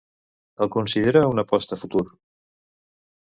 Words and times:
El 0.65 0.69
considera 0.75 1.21
una 1.33 1.45
'aposta 1.47 1.77
a 1.79 1.81
futur'. 1.83 2.09